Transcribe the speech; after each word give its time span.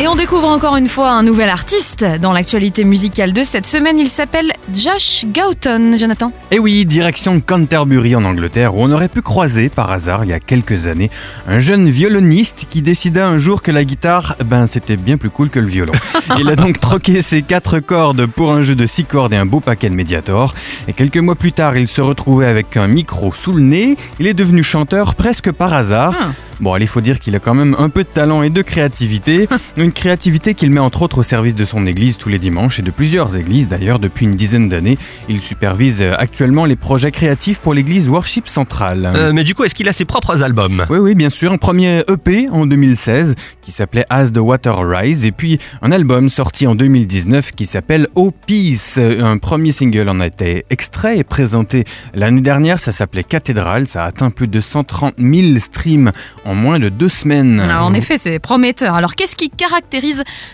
Et 0.00 0.08
on 0.08 0.16
découvre 0.16 0.48
encore 0.48 0.76
une 0.76 0.88
fois 0.88 1.10
un 1.12 1.22
nouvel 1.22 1.48
artiste 1.48 2.04
dans 2.20 2.32
l'actualité 2.32 2.82
musicale 2.82 3.32
de 3.32 3.44
cette 3.44 3.64
semaine. 3.64 3.96
Il 3.96 4.08
s'appelle 4.08 4.52
Josh 4.74 5.24
Gauton. 5.32 5.96
Jonathan 5.96 6.32
Et 6.50 6.58
oui, 6.58 6.84
direction 6.84 7.40
Canterbury 7.40 8.16
en 8.16 8.24
Angleterre, 8.24 8.74
où 8.74 8.82
on 8.82 8.90
aurait 8.90 9.08
pu 9.08 9.22
croiser 9.22 9.68
par 9.68 9.92
hasard 9.92 10.24
il 10.24 10.30
y 10.30 10.32
a 10.32 10.40
quelques 10.40 10.88
années 10.88 11.10
un 11.46 11.60
jeune 11.60 11.88
violoniste 11.88 12.66
qui 12.68 12.82
décida 12.82 13.28
un 13.28 13.38
jour 13.38 13.62
que 13.62 13.70
la 13.70 13.84
guitare, 13.84 14.34
ben 14.44 14.66
c'était 14.66 14.96
bien 14.96 15.16
plus 15.16 15.30
cool 15.30 15.48
que 15.48 15.60
le 15.60 15.68
violon. 15.68 15.94
Il 16.38 16.48
a 16.48 16.56
donc 16.56 16.80
troqué 16.80 17.22
ses 17.22 17.42
quatre 17.42 17.78
cordes 17.78 18.26
pour 18.26 18.52
un 18.52 18.62
jeu 18.62 18.74
de 18.74 18.86
six 18.86 19.04
cordes 19.04 19.32
et 19.32 19.36
un 19.36 19.46
beau 19.46 19.60
paquet 19.60 19.90
de 19.90 19.94
Mediator. 19.94 20.54
Et 20.88 20.92
quelques 20.92 21.18
mois 21.18 21.36
plus 21.36 21.52
tard, 21.52 21.76
il 21.76 21.86
se 21.86 22.00
retrouvait 22.00 22.46
avec 22.46 22.76
un 22.76 22.88
micro 22.88 23.32
sous 23.32 23.52
le 23.52 23.62
nez. 23.62 23.96
Il 24.18 24.26
est 24.26 24.34
devenu 24.34 24.64
chanteur 24.64 25.14
presque 25.14 25.52
par 25.52 25.72
hasard. 25.72 26.14
Ah. 26.20 26.30
Bon, 26.60 26.72
allez, 26.72 26.84
il 26.84 26.88
faut 26.88 27.00
dire 27.00 27.18
qu'il 27.18 27.34
a 27.34 27.40
quand 27.40 27.54
même 27.54 27.74
un 27.78 27.88
peu 27.88 28.04
de 28.04 28.08
talent 28.08 28.42
et 28.42 28.50
de 28.50 28.62
créativité. 28.62 29.48
Une 29.84 29.92
créativité 29.92 30.54
qu'il 30.54 30.70
met 30.70 30.80
entre 30.80 31.02
autres 31.02 31.18
au 31.18 31.22
service 31.22 31.54
de 31.54 31.66
son 31.66 31.84
église 31.84 32.16
tous 32.16 32.30
les 32.30 32.38
dimanches 32.38 32.78
et 32.78 32.82
de 32.82 32.90
plusieurs 32.90 33.36
églises 33.36 33.68
d'ailleurs 33.68 33.98
depuis 33.98 34.24
une 34.24 34.34
dizaine 34.34 34.70
d'années. 34.70 34.96
Il 35.28 35.42
supervise 35.42 36.00
euh, 36.00 36.14
actuellement 36.16 36.64
les 36.64 36.74
projets 36.74 37.10
créatifs 37.10 37.58
pour 37.58 37.74
l'église 37.74 38.08
Worship 38.08 38.48
Central. 38.48 39.12
Euh, 39.14 39.34
mais 39.34 39.44
du 39.44 39.54
coup, 39.54 39.62
est-ce 39.62 39.74
qu'il 39.74 39.86
a 39.86 39.92
ses 39.92 40.06
propres 40.06 40.42
albums? 40.42 40.86
Oui, 40.88 40.96
oui, 40.96 41.14
bien 41.14 41.28
sûr. 41.28 41.52
Un 41.52 41.58
premier 41.58 42.02
EP 42.08 42.48
en 42.50 42.64
2016 42.64 43.34
qui 43.60 43.72
s'appelait 43.72 44.06
As 44.08 44.30
the 44.30 44.38
Water 44.38 44.74
Rise 44.88 45.26
et 45.26 45.32
puis 45.32 45.58
un 45.82 45.92
album 45.92 46.30
sorti 46.30 46.66
en 46.66 46.74
2019 46.74 47.52
qui 47.52 47.66
s'appelle 47.66 48.08
Oh 48.14 48.30
Peace. 48.46 48.96
Un 48.96 49.36
premier 49.36 49.72
single 49.72 50.08
en 50.08 50.18
a 50.18 50.26
été 50.28 50.64
extrait 50.70 51.18
et 51.18 51.24
présenté 51.24 51.84
l'année 52.14 52.40
dernière. 52.40 52.80
Ça 52.80 52.90
s'appelait 52.90 53.22
Cathédrale. 53.22 53.86
Ça 53.86 54.04
a 54.04 54.06
atteint 54.06 54.30
plus 54.30 54.48
de 54.48 54.62
130 54.62 55.16
000 55.18 55.58
streams 55.58 56.10
en 56.46 56.54
moins 56.54 56.78
de 56.78 56.88
deux 56.88 57.10
semaines. 57.10 57.62
Ah, 57.68 57.84
En 57.84 57.92
effet, 57.92 58.16
c'est 58.16 58.38
prometteur. 58.38 58.94
Alors, 58.94 59.14
qu'est-ce 59.14 59.36
qui 59.36 59.50
caractérise 59.50 59.73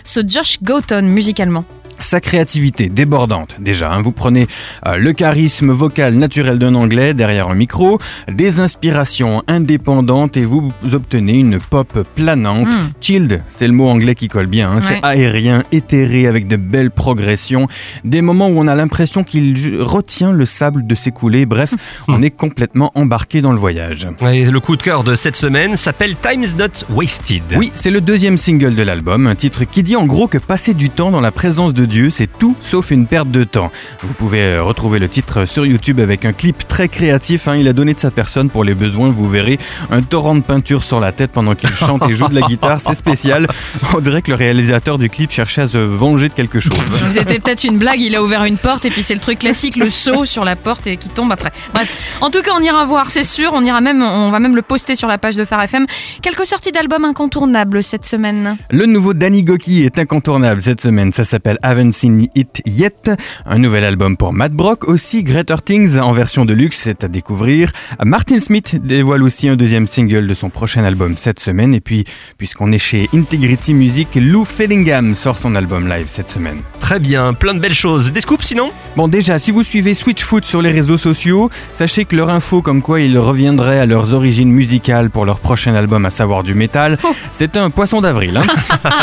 ce 0.03 0.21
Josh 0.25 0.57
Gauton 0.61 1.03
musicalement 1.03 1.65
Sa 1.99 2.19
créativité 2.19 2.89
débordante, 2.89 3.55
déjà. 3.59 3.91
hein. 3.93 4.01
Vous 4.01 4.11
prenez 4.11 4.47
euh, 4.87 4.97
le 4.97 5.13
charisme 5.13 5.71
vocal 5.71 6.15
naturel 6.15 6.57
d'un 6.59 6.75
anglais 6.75 7.13
derrière 7.13 7.49
un 7.49 7.55
micro, 7.55 7.99
des 8.31 8.59
inspirations 8.59 9.43
indépendantes 9.47 10.37
et 10.37 10.45
vous 10.45 10.71
obtenez 10.91 11.39
une 11.39 11.59
pop 11.59 12.07
planante. 12.15 12.67
Mm. 12.67 12.89
Chilled, 13.01 13.43
c'est 13.49 13.67
le 13.67 13.73
mot 13.73 13.87
anglais 13.89 14.15
qui 14.15 14.27
colle 14.27 14.47
bien. 14.47 14.71
hein. 14.71 14.75
Ouais. 14.75 14.81
C'est 14.81 14.99
aérien, 15.05 15.63
éthéré, 15.71 16.27
avec 16.27 16.47
de 16.47 16.55
belles 16.55 16.91
progressions. 16.91 17.67
Des 18.03 18.21
moments 18.21 18.47
où 18.47 18.57
on 18.59 18.67
a 18.67 18.75
l'impression 18.75 19.23
qu'il 19.23 19.77
retient 19.81 20.31
le 20.31 20.45
sable 20.45 20.85
de 20.87 20.95
s'écouler. 20.95 21.45
Bref, 21.45 21.73
on 22.07 22.21
est 22.21 22.29
complètement 22.31 22.91
embarqué 22.95 23.41
dans 23.41 23.51
le 23.51 23.59
voyage. 23.59 24.07
Et 24.31 24.45
Le 24.45 24.59
coup 24.59 24.75
de 24.75 24.83
cœur 24.83 25.03
de 25.03 25.15
cette 25.15 25.35
semaine 25.35 25.75
s'appelle 25.75 26.15
Time's 26.21 26.55
Not 26.55 26.85
Wasted. 26.89 27.43
Oui, 27.57 27.71
c'est 27.73 27.91
le 27.91 28.01
deuxième 28.01 28.37
single 28.37 28.75
de 28.75 28.83
l'album, 28.83 29.27
un 29.27 29.35
titre 29.35 29.63
qui 29.65 29.83
dit 29.83 29.95
en 29.95 30.05
gros 30.05 30.27
que 30.27 30.37
passer 30.37 30.73
du 30.73 30.89
temps 30.89 31.11
dans 31.11 31.21
la 31.21 31.31
présence 31.31 31.73
de 31.73 31.80
Dieu, 31.85 32.09
c'est 32.09 32.27
tout 32.27 32.55
sauf 32.61 32.91
une 32.91 33.07
perte 33.07 33.29
de 33.31 33.43
temps. 33.43 33.71
Vous 34.01 34.13
pouvez 34.13 34.41
euh, 34.41 34.63
retrouver 34.63 34.99
le 34.99 35.09
titre 35.09 35.45
sur 35.45 35.65
YouTube 35.65 35.99
avec 35.99 36.25
un 36.25 36.33
clip 36.33 36.67
très 36.67 36.87
créatif, 36.87 37.47
hein. 37.47 37.55
il 37.55 37.67
a 37.67 37.73
donné 37.73 37.93
de 37.93 37.99
sa 37.99 38.11
personne 38.11 38.49
pour 38.49 38.63
les 38.63 38.73
besoins, 38.73 39.09
vous 39.09 39.29
verrez 39.29 39.59
un 39.89 40.01
torrent 40.01 40.35
de 40.35 40.41
peinture 40.41 40.83
sur 40.83 40.99
la 40.99 41.11
tête 41.11 41.31
pendant 41.31 41.55
qu'il 41.55 41.69
chante 41.71 42.07
et 42.09 42.13
joue 42.13 42.27
de 42.27 42.35
la 42.35 42.47
guitare, 42.47 42.79
c'est 42.81 42.93
spécial. 42.93 43.47
On 43.93 43.99
dirait 43.99 44.21
que 44.21 44.31
le 44.31 44.37
réalisateur 44.37 44.97
du 44.97 45.09
clip 45.09 45.31
cherchait 45.31 45.63
à 45.63 45.67
se 45.67 45.77
venger 45.77 46.29
de 46.29 46.33
quelque 46.33 46.59
chose. 46.59 46.73
C'était 47.11 47.39
peut-être 47.39 47.63
une 47.63 47.77
blague, 47.77 47.99
il 47.99 48.15
a 48.15 48.23
ouvert 48.23 48.45
une 48.45 48.57
porte 48.57 48.85
et 48.85 48.89
puis 48.89 49.01
c'est 49.01 49.13
le 49.13 49.19
truc 49.19 49.39
classique, 49.39 49.75
le 49.75 49.89
saut 49.89 50.25
sur 50.25 50.45
la 50.45 50.55
porte 50.55 50.87
et 50.87 50.97
qui 50.97 51.09
tombe 51.09 51.31
après. 51.31 51.51
Bref, 51.73 51.91
en 52.21 52.29
tout 52.29 52.41
cas, 52.41 52.51
on 52.55 52.61
ira 52.61 52.85
voir, 52.85 53.09
c'est 53.09 53.23
sûr, 53.23 53.51
on 53.53 53.63
ira 53.63 53.81
même, 53.81 54.01
on 54.01 54.31
va 54.31 54.39
même 54.39 54.55
le 54.55 54.61
poster 54.61 54.95
sur 54.95 55.07
la 55.07 55.17
page 55.17 55.35
de 55.35 55.45
Phare 55.45 55.63
FM. 55.63 55.85
Quelques 56.21 56.45
sorties 56.45 56.71
d'albums 56.71 57.05
incontournables 57.05 57.83
cette 57.83 58.05
semaine. 58.05 58.57
Le 58.69 58.85
nouveau 58.85 59.13
Danny 59.13 59.43
Goki 59.43 59.83
est 59.83 59.99
incontournable 59.99 60.61
cette 60.61 60.81
semaine. 60.81 61.11
Ça 61.11 61.25
s'appelle 61.25 61.57
Haven't 61.63 61.93
Seen 61.93 62.27
It 62.35 62.61
Yet. 62.65 63.11
Un 63.45 63.59
nouvel 63.59 63.83
album 63.83 64.17
pour 64.17 64.33
Matt 64.33 64.53
Brock. 64.53 64.87
Aussi 64.87 65.23
Greater 65.23 65.61
Things 65.61 65.97
en 65.97 66.11
version 66.11 66.45
de 66.45 66.53
luxe, 66.53 66.79
c'est 66.81 67.03
à 67.03 67.07
découvrir. 67.07 67.71
Martin 68.03 68.39
Smith 68.39 68.75
dévoile 68.83 69.23
aussi 69.23 69.47
un 69.47 69.55
deuxième 69.55 69.87
single 69.87 70.27
de 70.27 70.33
son 70.33 70.49
prochain 70.49 70.83
album 70.83 71.15
cette 71.17 71.39
semaine. 71.39 71.73
Et 71.73 71.81
puis, 71.81 72.05
puisqu'on 72.37 72.71
est 72.71 72.77
chez 72.77 73.09
Integrity 73.13 73.73
Music, 73.73 74.09
Lou 74.15 74.45
Fellingham 74.45 75.15
sort 75.15 75.37
son 75.37 75.55
album 75.55 75.87
live 75.87 76.07
cette 76.07 76.29
semaine. 76.29 76.61
Très 76.91 76.99
bien, 76.99 77.33
plein 77.33 77.53
de 77.53 77.59
belles 77.59 77.73
choses. 77.73 78.11
Des 78.11 78.19
scoops 78.19 78.43
sinon 78.43 78.69
Bon, 78.97 79.07
déjà, 79.07 79.39
si 79.39 79.51
vous 79.51 79.63
suivez 79.63 79.93
Switchfoot 79.93 80.43
sur 80.43 80.61
les 80.61 80.71
réseaux 80.71 80.97
sociaux, 80.97 81.49
sachez 81.71 82.03
que 82.03 82.13
leur 82.17 82.29
info 82.29 82.61
comme 82.61 82.81
quoi 82.81 82.99
ils 82.99 83.17
reviendraient 83.17 83.79
à 83.79 83.85
leurs 83.85 84.13
origines 84.13 84.51
musicales 84.51 85.09
pour 85.09 85.23
leur 85.23 85.39
prochain 85.39 85.73
album, 85.73 86.05
à 86.05 86.09
savoir 86.09 86.43
du 86.43 86.53
métal, 86.53 86.97
c'est 87.31 87.55
un 87.55 87.69
poisson 87.69 88.01
d'avril. 88.01 88.35
hein. 88.35 88.43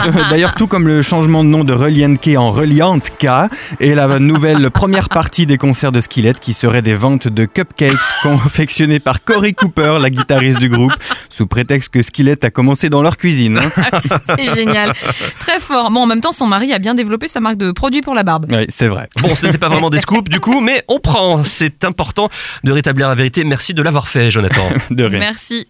Euh, 0.05 0.11
D'ailleurs, 0.29 0.55
tout 0.55 0.67
comme 0.67 0.87
le 0.87 1.01
changement 1.01 1.43
de 1.43 1.49
nom 1.49 1.65
de 1.65 1.73
Reliant 1.73 2.15
K 2.17 2.37
en 2.37 2.51
Reliant 2.51 2.99
K, 3.01 3.49
et 3.81 3.95
la 3.95 4.19
nouvelle 4.19 4.71
première 4.71 5.09
partie 5.09 5.47
des 5.47 5.57
concerts 5.57 5.91
de 5.91 6.03
Skillet 6.03 6.35
qui 6.39 6.53
serait 6.53 6.83
des 6.83 6.95
ventes 6.95 7.27
de 7.29 7.47
cupcakes 7.47 7.95
confectionnés 8.23 9.01
par 9.01 9.25
Corey 9.25 9.55
Cooper, 9.55 9.97
la 9.99 10.11
guitariste 10.11 10.59
du 10.59 10.69
groupe, 10.69 10.93
sous 11.31 11.47
prétexte 11.47 11.89
que 11.89 12.03
Skillet 12.03 12.45
a 12.45 12.51
commencé 12.51 12.91
dans 12.91 13.01
leur 13.01 13.17
cuisine. 13.17 13.57
hein. 13.59 13.99
C'est 14.37 14.55
génial. 14.55 14.93
Très 15.41 15.59
fort. 15.59 15.91
Bon, 15.91 16.01
en 16.03 16.07
même 16.07 16.21
temps, 16.21 16.33
son 16.33 16.47
mari 16.47 16.75
a 16.75 16.79
bien 16.79 16.95
développé 16.95 17.27
sa 17.29 17.41
marque 17.41 17.57
de 17.57 17.71
produits 17.79 18.03
pour 18.03 18.15
la 18.15 18.25
barbe. 18.25 18.47
Oui, 18.51 18.67
c'est 18.69 18.89
vrai. 18.89 19.09
Bon, 19.23 19.35
ce 19.35 19.47
n'était 19.47 19.57
pas 19.57 19.69
vraiment 19.69 19.89
des 19.89 20.01
scoops 20.01 20.29
du 20.29 20.41
coup, 20.41 20.61
mais 20.61 20.83
on 20.89 20.99
prend. 20.99 21.45
C'est 21.45 21.85
important 21.85 22.29
de 22.65 22.73
rétablir 22.73 23.09
la 23.09 23.15
vérité. 23.15 23.45
Merci 23.45 23.73
de 23.73 23.81
l'avoir 23.83 24.09
fait, 24.09 24.31
Jonathan. 24.31 24.69
De 24.91 25.05
rien. 25.05 25.19
Merci. 25.21 25.67